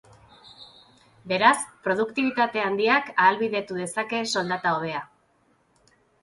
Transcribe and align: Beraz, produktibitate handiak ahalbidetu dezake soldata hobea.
Beraz, 1.31 1.59
produktibitate 1.87 2.63
handiak 2.69 3.11
ahalbidetu 3.25 3.79
dezake 3.83 4.23
soldata 4.33 4.73
hobea. 4.79 5.05